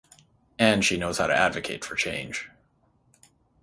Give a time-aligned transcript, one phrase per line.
[0.57, 2.49] And she knows how to advocate for change.